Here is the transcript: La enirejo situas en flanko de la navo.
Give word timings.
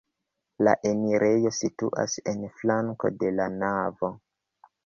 La 0.67 0.71
enirejo 0.91 1.51
situas 1.57 2.17
en 2.33 2.41
flanko 2.63 3.15
de 3.21 3.31
la 3.37 3.47
navo. 3.59 4.13